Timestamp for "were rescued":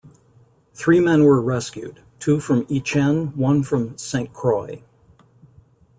1.25-2.01